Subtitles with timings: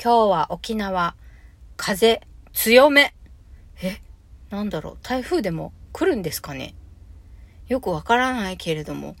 [0.00, 1.16] 今日は沖縄、
[1.76, 2.20] 風
[2.52, 3.14] 強め。
[3.82, 3.96] え、
[4.48, 6.76] なんだろう、台風でも来るんですかね
[7.66, 9.16] よくわからないけれども。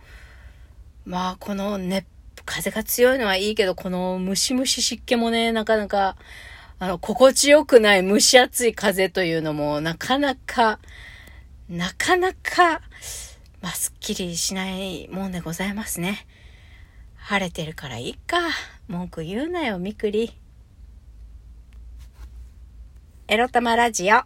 [1.04, 2.06] まあ、この熱、
[2.44, 6.16] 風が強いのはいいけど、このムシムシ湿気もね、なかなか、
[6.78, 10.78] あの、心地よくない蒸し暑い風というのも、なかなか、
[11.68, 12.82] なかなか、
[13.60, 16.24] まあ、すっきりしないもんでございますね。
[17.16, 18.38] 晴れてるからいいか。
[18.86, 20.38] 文句言うなよ、みくり。
[23.30, 24.22] エロ玉ラジオ。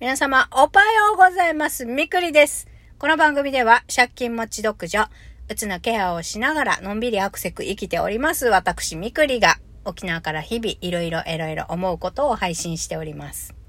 [0.00, 1.86] 皆様、おはようございます。
[1.86, 2.66] みくりです。
[2.98, 5.08] この番組では、借金持ち独女、
[5.48, 8.48] うつのケアをしながら、のんびりアクセク生きております。
[8.48, 13.59] 私、みくりが、沖縄から日々、いろいろいろいろ思うことを配信しております。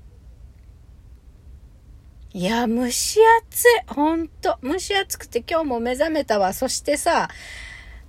[2.33, 3.67] いや、蒸し暑い。
[3.87, 4.57] ほんと。
[4.63, 6.53] 蒸し暑くて今日も目覚めたわ。
[6.53, 7.27] そしてさ、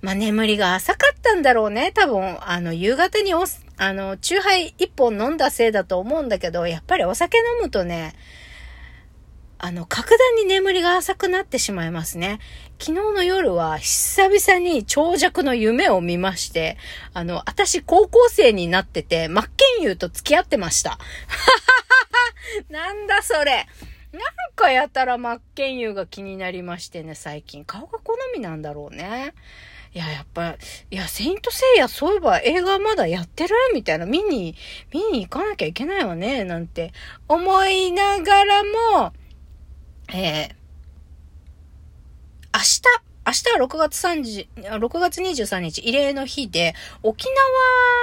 [0.01, 1.91] まあ、眠りが浅かったんだろうね。
[1.93, 8.15] 多分、あの、夕方におす、あの、チューハイ一本飲んだせいだと思うんだけど、やっぱりお酒飲むとね、
[9.57, 12.39] あの、格段に眠りが浅くなってしまいますね。
[12.79, 16.77] 昨日の夜は久々に長尺の夢を見まして、
[17.13, 20.91] あの、私高校生になってて、真剣佑と付き合ってました。
[20.91, 21.83] ははは
[22.69, 23.67] なんだそれ。
[24.55, 27.65] かやたら真剣佑が気になりましてね、最近。
[27.65, 29.33] 顔が好みなんだろうね。
[29.93, 30.57] いや、やっぱ、
[30.89, 33.55] いや、セイントセイヤ、そういえば映画まだやってる？
[33.73, 34.55] みたいな、見に、
[34.91, 36.93] 見に行かなきゃいけないわね、なんて。
[37.27, 39.13] 思いながらも、
[40.13, 40.55] えー、
[42.53, 42.81] 明日、
[43.25, 44.47] 明日は6月30、
[44.79, 46.73] 6月23日、慰霊の日で、
[47.03, 47.27] 沖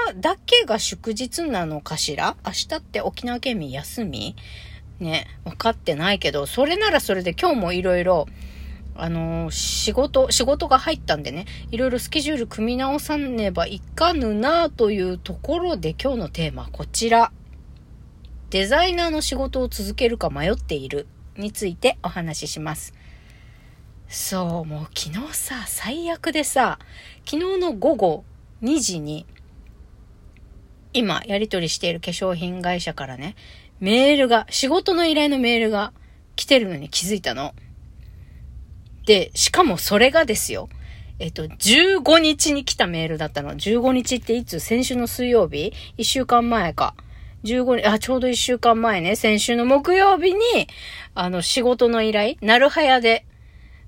[0.07, 2.37] 縄だけが祝日なのかしら？
[2.47, 4.37] 明日って沖縄県民休み？
[5.01, 8.27] ね、分かってないけど、それならそれで今日もいろいろ、
[8.95, 17.33] あのー、仕事、仕事が入ったんでね、いろいろスケジュール組み直さねばいかぬなというところで今日のテーマこちら。
[18.51, 22.95] デザイナーの仕事を続けるか迷っているについてお話しします。
[24.09, 26.81] そう、もう昨日さ、最悪でさ、
[27.25, 28.25] 昨日の午後
[28.61, 29.25] 2時に、
[30.93, 33.37] 今やり取りしている化粧品会社からね、
[33.81, 35.93] メールが、仕事の依頼のメールが
[36.37, 37.55] 来てるのに気づいたの。
[39.07, 40.69] で、しかもそれがですよ。
[41.19, 43.53] えっと、15日に来たメールだったの。
[43.55, 44.59] 15日っていつ？
[44.61, 46.95] 先週の水曜日 ?1 週間前か。
[47.45, 49.17] 15日、あ、ちょうど1週間前ね。
[49.17, 50.41] 先週の木曜日に、
[51.15, 53.27] あの、仕事の依頼、なるはやで、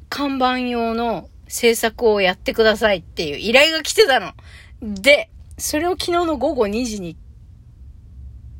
[0.08, 4.32] 看板用の制作をやってくださいっていう依頼が来てたの。
[4.82, 7.16] で、それを昨日の午後2時に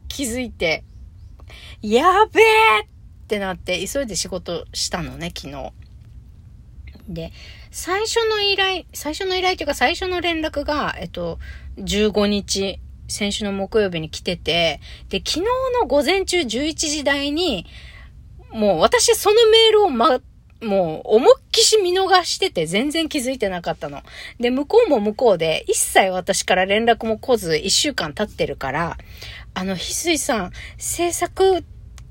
[0.08, 0.84] 気づいて、
[1.82, 2.86] やべえっ
[3.26, 5.72] てなって、急いで仕事したのね、昨日。
[7.08, 7.32] で、
[7.70, 11.38] 最初の依頼、最初の依頼というか最初の連絡が、えっと、
[11.78, 12.78] 15日、
[13.08, 15.40] 先週の木曜日に来てて、で、昨日
[15.80, 17.66] の午前中11時台に、
[18.52, 20.20] もう私そのメールをま、
[20.62, 24.02] もう思いっきし見逃してて全然気づいてなかったの。
[24.38, 28.96] で、向こうも向こうで一切私から連絡も来ず一週間経ってるから、
[29.54, 31.64] あの、翡翠さん、制作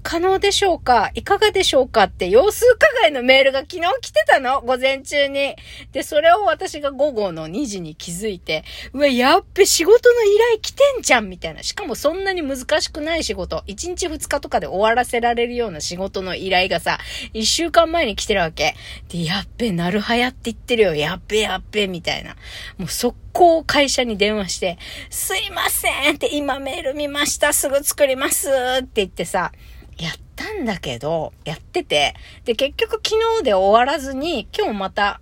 [0.04, 1.12] 可能でしょうか？
[1.14, 2.04] いかがでしょうか？
[2.04, 4.62] って様子伺いのメールが昨日来てたの？
[4.62, 5.56] 午前中に。
[5.92, 8.64] で、それを私が午後の2時に気づいて、
[8.94, 11.64] うわ、やっべ、仕事の依頼来てんじゃんみたいな。
[11.64, 13.64] しかもそんなに難しくない仕事。
[13.68, 17.00] 1日2日とかで終わらせられるような仕事の依頼がさ、
[17.34, 18.76] 1週間前に来てるわけ。
[19.10, 20.96] で、やっべ、なるはやって言ってるよ。
[20.96, 22.36] やっべ、やっべ、みたいな。
[22.78, 24.78] もう速攻会社に電話して、
[25.10, 27.54] すいませんって今メール見ました。
[27.54, 29.52] すぐ作りますって言ってさ、
[29.98, 32.16] やったんだけど、やってて、
[32.46, 33.10] で、結局昨
[33.40, 35.22] 日で終わらずに、今日また、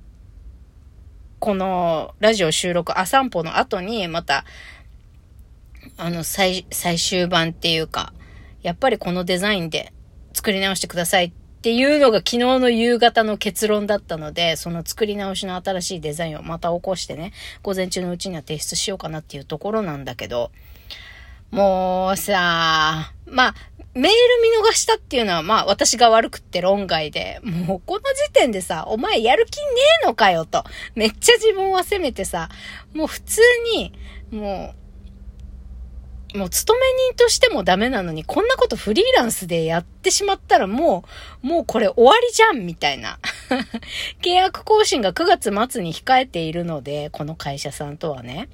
[1.40, 4.46] このラジオ収録、あ散歩の後に、また、
[5.98, 8.14] あの、最、最終版っていうか、
[8.62, 9.94] やっぱりこのデザインで
[10.34, 11.32] 作り直してくださいっ
[11.62, 17.34] ていうのが昨日の夕方の結論だったので、その作り直しの新しいデザインをまた起こしてね、
[17.64, 20.52] 午前中のうちには提出しようかなっていうところなんだけど、
[21.52, 23.56] もうさ、まあ、
[24.00, 24.16] メール
[24.64, 29.64] 見逃したっていうのは、まあ私が悪くって論外で、もうこの時点でさ、お前やる気ね
[30.04, 30.64] えのかよと、
[30.96, 32.50] めっちゃ自分は責めてさ、
[32.94, 33.42] もう普通
[33.74, 33.94] に、
[34.32, 34.74] も
[36.34, 41.04] う、もう勤め人としてもダメなのに、こんなことフリーランスでやってしまったらも
[41.44, 43.20] う、もうこれ終わりじゃんみたいな。
[44.22, 48.48] 契約更新が9月末に控えているので、この会社さんとはね。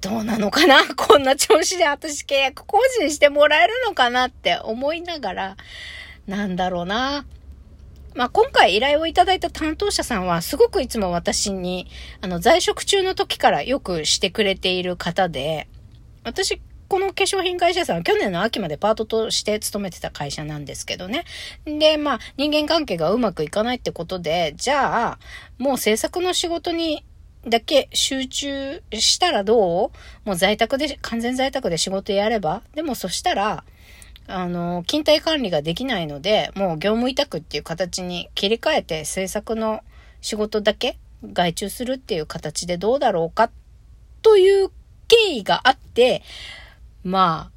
[0.00, 0.82] どうなのかな？
[0.94, 5.56] こんな調子で私契約更新してもらえるのかなって思いながら、
[6.26, 7.26] なんだろうな。
[8.14, 11.86] まあ、今回依頼をいただいた担当者さんは、すごくいつも私に、
[12.22, 15.68] あの、在職中の時からよくしてくれている方で、
[16.24, 21.24] 私、この化粧品会社さんは去年の秋までパートとして勤めてた会社なんですけどね。
[21.66, 25.18] で、まあ、人間関係がうまくいかないってことで、じゃあ、
[25.58, 27.04] もう制作の仕事に
[27.48, 29.90] だけ集中したらどう？
[30.24, 32.62] もう在宅で、完全在宅で仕事やれば。
[32.74, 33.64] でもそしたら、
[34.26, 39.82] あの、勤怠管理ができないので、もう業務委託っていう形に切り替えて制作の
[40.20, 40.98] 仕事だけ
[41.32, 43.50] 外注するっていう形でどうだろうか
[44.22, 44.70] という
[45.06, 46.22] 経緯があって、
[47.04, 47.52] ま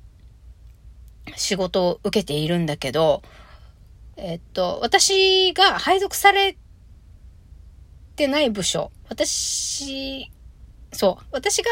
[1.28, 3.24] あ、仕事を受けているんだけど、
[4.18, 6.56] えっと、私が配属され
[8.20, 10.30] てない部署、私、
[10.92, 11.70] そう、私が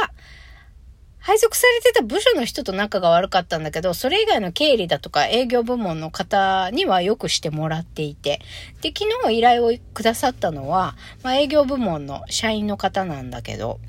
[1.20, 8.40] 配属されてた部署の人と仲が悪かったんだけど、それ以外の経理だとか営業部門の方にはよくしてもらっていて、
[8.82, 13.82] で、昨日依頼をくださったのは、まあ、営業部門の社員の方なんだけど、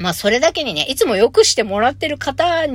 [0.00, 2.66] まあ、それだけにね、いつもよくしてもらってる方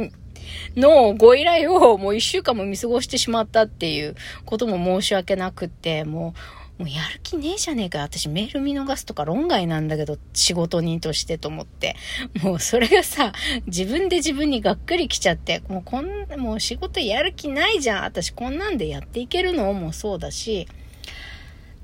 [0.78, 4.16] のご依頼をもう一週間も見過ごしてしまったっていう
[4.46, 8.00] ことも申し訳なくって、もう、もうやる気ねえじゃねえか。
[8.00, 11.96] 私メール見逃すとか論外なんだけど、仕事人としてと思って。
[12.42, 13.32] もうそれがさ、
[13.66, 18.04] 自分で自分にがっくりきちゃって、もうこん、もう仕事やる気ないじゃん。
[18.04, 19.72] 私こんなんでやっていけるの？
[19.72, 20.68] もそうだし、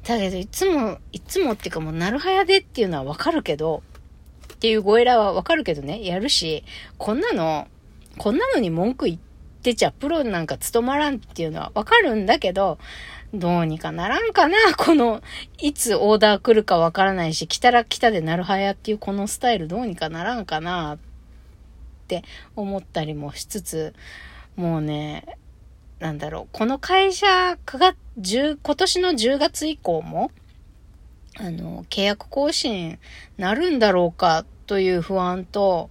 [0.03, 3.83] だけどいつも、いつもっていうかもうなるはやでっていうのはわかるけど、
[4.53, 6.65] っていうご依頼はわかるけどね、やるし、
[6.97, 7.69] こんなの、
[8.17, 9.30] こんなのに文句言って
[9.61, 12.79] ちゃプロなんか務まらんっていうのはわかるんだけど、
[13.33, 14.57] どうにかならんかな。
[14.77, 15.21] この、
[15.57, 20.97] いつオーダー来るかわからないし、来たら来たでなるはやっていうこのスタイルどうにかならんかなっ
[22.07, 22.23] て
[22.55, 23.93] 思ったりもしつつ、
[24.55, 25.37] もうね、
[25.99, 27.27] なんだろう、この会社
[27.65, 30.31] 9月、10今年の10月以降も、
[31.37, 32.99] あの、契約更新
[33.37, 35.89] なるんだろうかという不安と、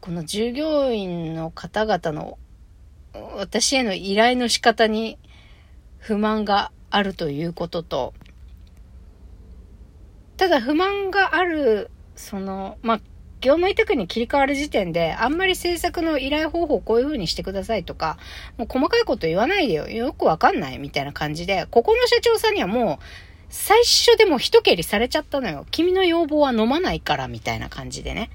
[0.00, 2.38] この従業員の方々の
[3.36, 5.18] 私への依頼の仕方に
[5.98, 8.14] 不満があるということと、
[10.38, 13.00] ただ不満がある、その、まあ、
[13.42, 18.16] 業務委託に切り替わる時点で、あんまり制作の依頼方法こういう風にしてくださいとか、
[18.56, 19.88] もう細かいこと言わないでよ。
[19.88, 23.04] よくわかんないみたいな感じで、ここの社長さんにはもう、
[23.50, 25.66] 最初でも一蹴りされちゃったのよ。
[25.70, 28.30] 君の要望は飲まないから、みたいな感じでね。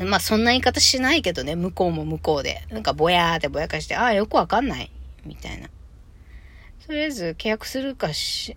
[0.00, 2.62] まあそんな言い方しないけどね、向こうも向こうで。
[2.70, 4.90] なんかぼやーってぼやかして、ああ、よくわかんない。
[5.24, 5.68] みたいな。
[6.86, 8.56] とりあえず契約するかし、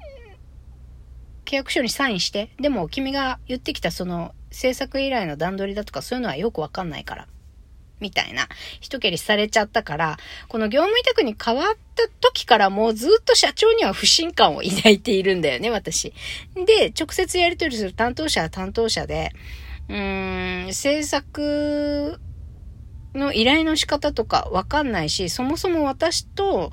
[1.45, 2.49] 契約書にサインして。
[2.59, 7.27] でも君が言ってきたその制作依頼の段取りだとかそういうのはよくわかんないから。
[7.99, 8.47] みたいな、
[8.79, 10.17] 一蹴りされちゃったから、
[10.49, 16.13] この業務委託に変わった時からもうずっと社長には不信感を抱いているんだよね、私。
[16.53, 19.31] で、直接やり取りする担当者は担当者で、
[19.89, 22.19] うーん、制作
[23.13, 26.71] の依頼の仕方とかわかんないし、そもそも私と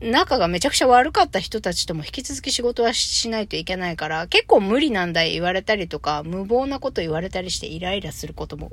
[0.00, 8.72] 仲がめちゃくちゃ悪かった人たちとも引き続き仕事はしないといけないから、結構無理なんだ言われたりとか、無謀なこと言われたりしてイライラすることも、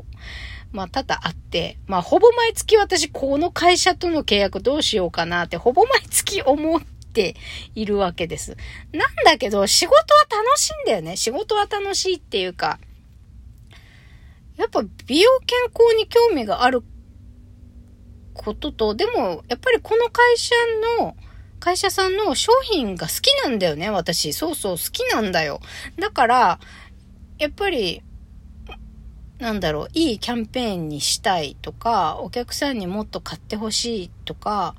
[0.73, 6.81] まあ多々あって、まあほぼ毎月私この会社との契約どうしようかなってほぼ毎月思っ
[7.13, 7.37] て
[7.73, 8.57] いるわけです。
[8.91, 11.15] なんだけど仕事は楽しいんだよね。
[11.15, 12.79] 仕事は楽しいっていうか、
[14.57, 16.83] やっぱ美容健康に興味がある
[18.33, 20.55] ことと、でも、やっぱりこの会社
[20.99, 21.15] の、
[21.59, 24.33] 会社さんの商品が好きなんだよね、私。
[24.33, 25.61] そうそう、好きなんだよ。
[25.97, 26.59] だから、
[27.37, 28.01] やっぱり、
[29.39, 34.75] なんだろう、いいキャンペーンにしたいとか、お客さんにもっと買ってほしいとか、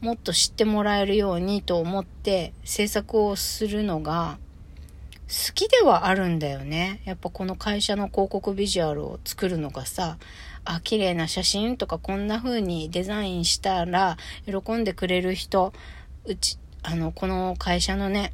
[0.00, 4.38] もっと知ってもらえるようにと思って制作をするのが
[5.28, 7.00] 好きではあるんだよね。
[7.04, 10.18] やっぱこの会社の広告ビジュアルを作るのがさ、
[10.64, 14.16] あ、綺麗な写真とかこんな風にデザインしたら
[14.46, 15.72] 喜んでくれる人、
[16.26, 18.32] うち、あの、この会社のね、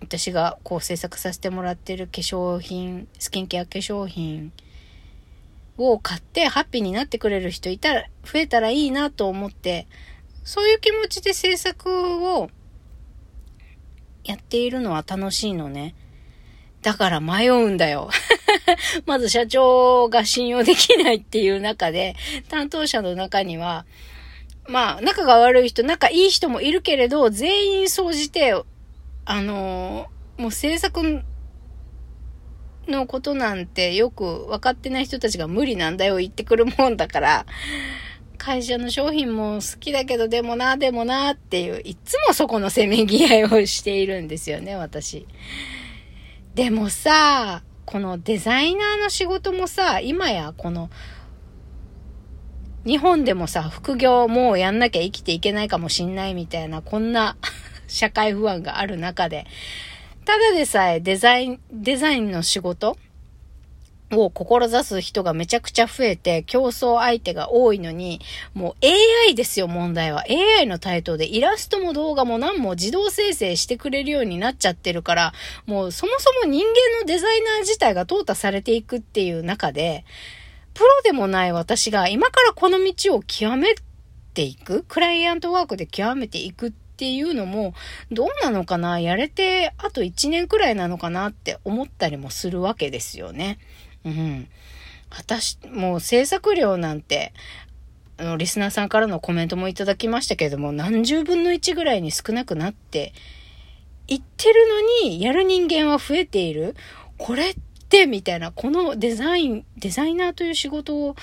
[0.00, 4.52] 私がこう制作させてもらってる化粧品、スキンケア化粧品
[5.76, 9.86] を買ってハッピーになってくれる人いたら、増えたらいいなと思って、
[10.42, 12.50] そういう気持ちで制作を
[14.24, 15.94] やっているのは楽しいのね。
[16.82, 18.10] だから迷うんだよ。
[19.06, 22.16] まず社長が信用できないっていう中で、
[22.48, 23.84] 担当者の中には、
[24.66, 28.54] まあ、仲が悪い人、仲いい人もいるけれど、全員総じて、
[29.24, 31.22] あのー、もう制作
[32.88, 37.46] のことなんてよく分かってない人たちが無理なんだよ言ってくるもんだから、
[38.40, 45.26] 会社の商品も好きだけど、でもな、でもなっていう、いつもそこのせめぎ合いをしているんですよね、私。
[46.54, 50.88] でもさ、このデザイナーの仕事もさ、今やこの、
[52.86, 57.36] 日本でもさ、副業もうやんなきゃ生きていけないかもしんないみたいな、こんな
[57.88, 59.46] 社会不安がある中で、
[60.24, 62.96] ただでさえデザイン、デザインの仕事
[64.12, 68.20] を志す人がめちゃくちゃ増えて、競争相手が多いのに、
[68.54, 68.86] もう
[69.26, 70.24] AI ですよ、問題は。
[70.28, 75.32] AI の台頭でイラストも動画も何も自動生成してくれるようになっちゃってるから、
[75.66, 80.04] もうそもそも人間のデザイナー自体が淘汰されていくっていう中で、
[80.74, 83.74] プロでもない私が今からこの道を極め
[84.34, 87.74] ていく、クライアントワークで極めていくっていうのも、
[88.10, 93.58] どうなのかなやれてあと1年くらいなのかなって思ったりもするわけですよね。
[94.04, 94.48] うん。
[95.10, 97.32] 私、もう制作量なんて、
[98.16, 103.12] あの、リスナーさんからのコメントもいただきましたけれども、何十分の1ぐらいに少なくなって
[104.06, 106.76] 言ってるのに、やる人間は増えている。
[107.18, 107.54] これっ
[107.88, 111.16] て、みたいな、このデザイン、デザイナーという仕事を、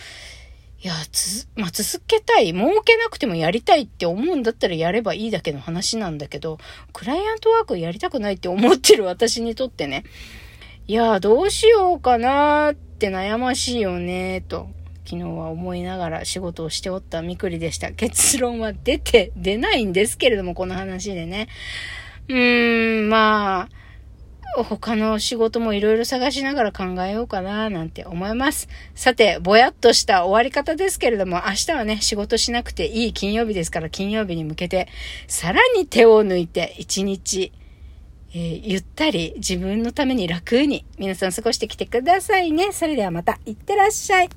[0.84, 2.54] いや、つ、まあ、続けたい。
[2.54, 6.60] 儲けなくてもやりたいって思うんだったらやればいいだけの話なんだけど、
[6.94, 10.04] クライアントワークやりたくないって思ってる私にとってね、
[10.90, 14.70] いや、どうしようかなって悩ましいよね、と、
[15.04, 17.92] 昨日は思いながら仕事をしておったみくりでした。
[17.92, 21.50] 結論は出て、出ないんですけれども、この話でね。
[22.30, 23.68] うーん、ま
[24.56, 28.70] あ、他の仕事もいろいろ探しながら考えようかななんて思います。
[28.96, 34.88] さて、ぼやっとした終わり方ですけれども、明日はね、仕事しなくていい金曜日ですから、金曜日に向けて、
[35.28, 37.52] さらに手を抜いて、一日、
[38.34, 42.72] えー、ゆったり自分のために楽に皆さん過ごしてきてくださいね。
[42.72, 44.30] それではまた、いってらっしゃい。